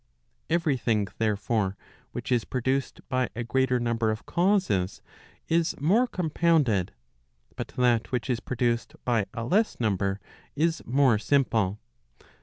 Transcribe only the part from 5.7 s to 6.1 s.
more